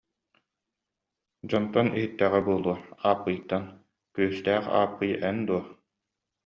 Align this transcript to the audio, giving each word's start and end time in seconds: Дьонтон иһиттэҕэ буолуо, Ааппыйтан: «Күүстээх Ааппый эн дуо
Дьонтон 1.49 1.87
иһиттэҕэ 1.97 2.39
буолуо, 2.45 2.75
Ааппыйтан: 3.09 3.63
«Күүстээх 4.13 4.63
Ааппый 4.79 5.13
эн 5.29 5.37
дуо 5.47 5.61